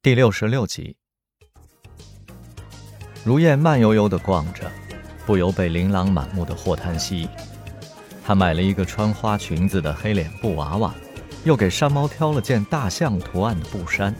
[0.00, 0.96] 第六十六集，
[3.24, 4.70] 如燕慢悠悠地逛着，
[5.26, 7.28] 不由被琳琅满目的货摊吸引。
[8.24, 10.94] 她买了一个穿花裙子的黑脸布娃娃，
[11.42, 14.14] 又给山猫挑了件大象图案的布衫。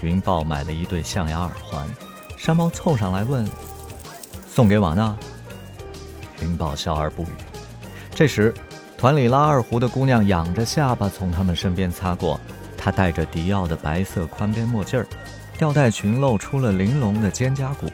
[0.00, 1.86] 云豹买了一对象牙耳环，
[2.38, 3.46] 山猫凑上来问
[4.48, 5.14] ：“送给瓦娜？”
[6.40, 7.28] 云豹笑而不语。
[8.10, 8.54] 这时，
[8.96, 12.40] 团里拉二胡的姑娘仰着下巴从他们身边擦过。
[12.86, 15.04] 她戴着迪奥的白色宽边墨镜儿，
[15.58, 17.90] 吊带裙露出了玲珑的肩胛骨。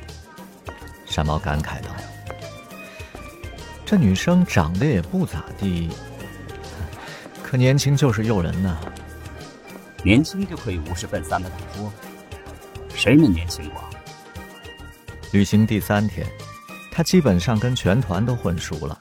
[1.07, 1.89] 山猫感慨道
[3.87, 5.89] ：“这女生长得也不咋地，
[7.43, 8.79] 可年轻就是诱人呐。
[10.05, 11.91] 年轻就可以无事奔三的大说，
[12.95, 13.83] 谁没年轻过？”
[15.33, 16.27] 旅行第三天，
[16.91, 18.99] 他基本上跟全团都混熟了，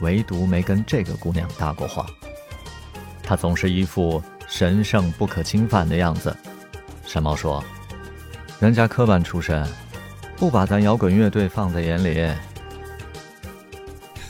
[0.00, 2.06] 唯独没跟这个姑娘搭过话。
[3.22, 4.22] 他总是一副……
[4.58, 6.34] 神圣不可侵犯的样子，
[7.04, 7.62] 山猫说
[8.58, 9.68] ：“人家科班出身，
[10.38, 12.34] 不把咱摇滚乐队放在眼里。”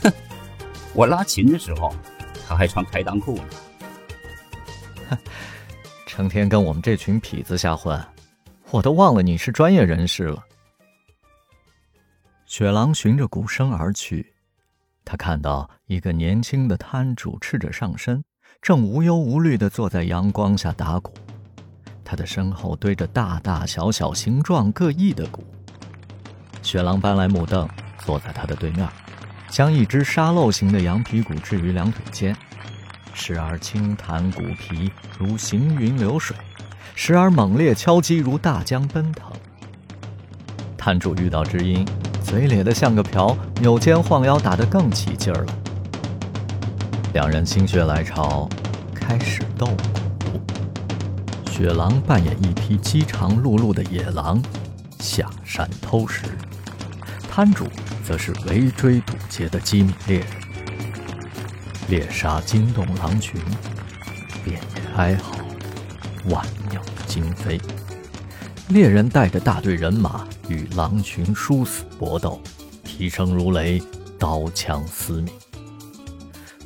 [0.03, 0.11] 哼，
[0.93, 1.95] 我拉琴的时候，
[2.45, 3.43] 他还穿开裆裤呢。
[5.11, 5.17] 哼，
[6.05, 7.97] 成天跟我们这群痞子瞎混，
[8.71, 10.43] 我都忘了你是专业人士了。
[12.45, 14.33] 雪狼循着鼓声而去，
[15.05, 18.21] 他看到一个年轻的摊主赤着上身。
[18.61, 21.13] 正无忧无虑地坐在阳光下打鼓，
[22.03, 25.43] 他的身后堆着大大小小、形状各异的鼓。
[26.61, 27.67] 雪狼搬来木凳，
[28.03, 28.87] 坐在他的对面，
[29.49, 32.35] 将一只沙漏形的羊皮鼓置于两腿间，
[33.13, 36.35] 时而轻弹鼓皮如行云流水，
[36.93, 39.31] 时而猛烈敲击如大江奔腾。
[40.77, 41.87] 摊主遇到知音，
[42.21, 45.53] 嘴咧得像个瓢，扭肩晃腰，打得更起劲儿了。
[47.17, 48.47] 两人心血来潮，
[48.93, 50.39] 开始斗鼓。
[51.49, 54.39] 雪狼扮演一匹饥肠辘辘的野狼，
[54.99, 56.25] 下山偷食；
[57.27, 57.65] 摊主
[58.05, 60.27] 则是围追堵截的机敏猎人。
[61.87, 63.41] 猎杀惊动狼群，
[64.45, 65.37] 遍野哀嚎，
[66.29, 67.59] 万鸟惊飞。
[68.67, 72.39] 猎人带着大队人马与狼群殊死搏斗，
[72.83, 73.81] 蹄声如雷，
[74.19, 75.33] 刀枪嘶鸣。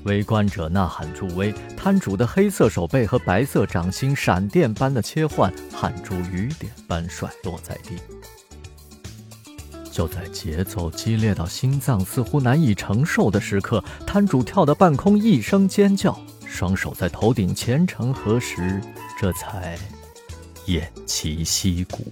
[0.03, 7.95] 围观者呐喊助威，摊主的黑色手背和白色掌心闪电般的切换，汗珠雨点般甩落在地。
[9.91, 18.81] 就在节奏激烈到心脏似乎难以承受的时刻，摊主跳到半空，一声尖叫，双手在头顶虔诚合十，
[19.19, 19.77] 这才
[20.65, 22.11] 偃旗息鼓。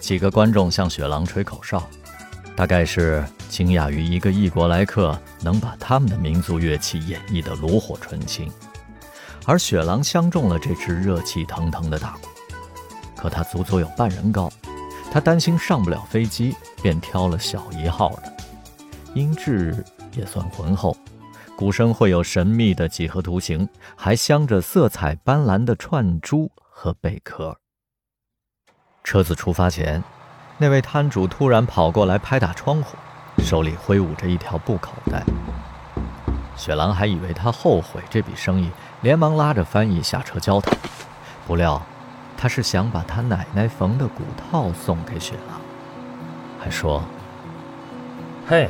[0.00, 1.88] 几个观众向雪狼吹口哨。
[2.58, 8.50] 大概是惊讶于一个异国来客能把他们的民族乐器演绎得炉火纯青，
[9.46, 12.28] 而雪狼相中了这只热气腾腾的大鼓，
[13.16, 14.50] 可它足足有半人高，
[15.12, 18.36] 他担心上不了飞机，便挑了小一号的，
[19.14, 19.84] 音质
[20.16, 20.96] 也算浑厚，
[21.56, 27.56] 鼓声会有神秘的几何图形，还镶着色彩斑斓的串珠和贝壳。
[29.04, 30.02] 车子出发前。
[30.60, 32.96] 那位摊主突然跑过来拍打窗户，
[33.38, 35.22] 手里挥舞着一条布口袋。
[36.56, 38.68] 雪狼还以为他后悔这笔生意，
[39.00, 40.76] 连忙拉着翻译下车交谈。
[41.46, 41.80] 不料，
[42.36, 45.60] 他是想把他奶奶缝的骨套送给雪狼，
[46.58, 47.04] 还说
[48.48, 48.68] ：“嘿，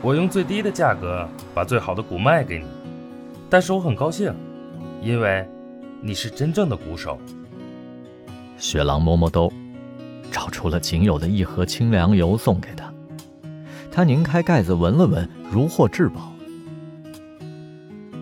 [0.00, 2.66] 我用最低的价格把最好的鼓卖给你，
[3.50, 4.34] 但是我很高兴，
[5.02, 5.46] 因为
[6.00, 7.18] 你是真正的鼓手。”
[8.56, 9.52] 雪狼摸摸兜。
[10.30, 12.92] 找出了仅有的一盒清凉油送给他，
[13.90, 16.32] 他拧开盖子闻了闻，如获至宝。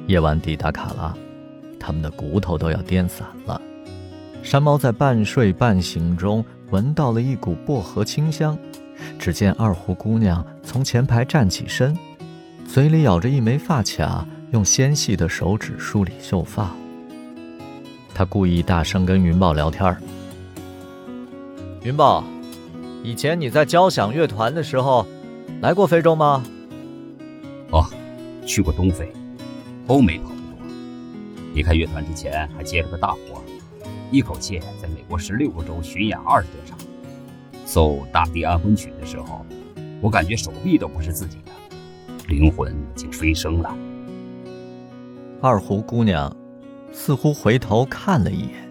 [0.06, 1.12] 夜晚抵达卡拉，
[1.80, 3.60] 他们的骨头都要颠散了。
[4.42, 8.56] 山猫在半睡半醒中闻到了一股薄荷清香，
[9.18, 11.96] 只见二胡姑娘从前排站起身，
[12.64, 16.70] 嘴里咬着一枚发卡，用纤细的手指梳理秀发。
[18.14, 20.00] 他故意大声跟云豹聊天儿。
[21.86, 22.24] 云豹，
[23.04, 25.06] 以前你在交响乐团的时候，
[25.62, 26.42] 来过非洲吗？
[27.70, 27.84] 哦，
[28.44, 29.08] 去过东非，
[29.86, 30.66] 欧美跑不多。
[31.54, 33.40] 离开乐团之前还接了个大活，
[34.10, 36.76] 一口气在美国十六个州巡演二十多场。
[37.64, 39.46] 奏《大地安魂曲》的时候，
[40.00, 41.52] 我感觉手臂都不是自己的，
[42.26, 43.72] 灵魂已经飞升了。
[45.40, 46.36] 二胡姑娘
[46.92, 48.65] 似乎回头看了一眼。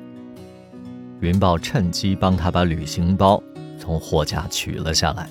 [1.22, 3.42] 云豹趁机帮他把旅行包
[3.80, 5.30] 从货架取了下来。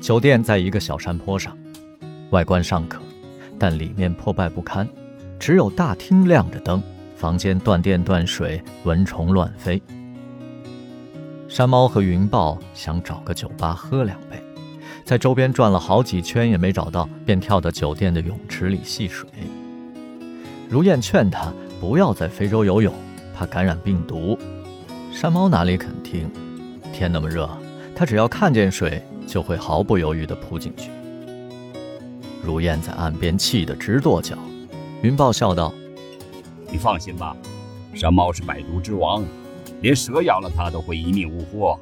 [0.00, 1.56] 酒店在一个小山坡上，
[2.30, 3.00] 外观尚可，
[3.58, 4.88] 但里面破败不堪，
[5.38, 6.82] 只有大厅亮着灯，
[7.14, 9.80] 房间断电断水，蚊虫乱飞。
[11.48, 14.42] 山猫和云豹想找个酒吧喝两杯，
[15.04, 19.28] 在周边转了好几圈也没找到，便跳到酒店的泳池里戏水。
[20.68, 22.94] 如燕劝他不要在非洲游泳，
[23.40, 24.38] 怕感染病毒。
[25.10, 26.30] 山猫哪里肯听？
[26.92, 27.48] 天那么热，
[27.96, 30.90] 它只要看见水，就会毫不犹豫地扑进去。
[32.44, 34.36] 如燕在岸边气得直跺脚。
[35.00, 35.72] 云豹笑道
[36.70, 37.34] ：“你放心吧，
[37.94, 39.24] 山猫是百毒之王。”
[39.80, 41.74] 连蛇咬了它都会一命呜呼。